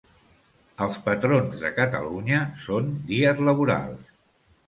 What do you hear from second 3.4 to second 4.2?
laborals.